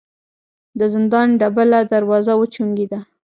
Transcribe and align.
د 0.79 0.81
زندان 0.93 1.27
ډبله 1.39 1.79
دروازه 1.93 2.33
وچونګېده. 2.37 2.99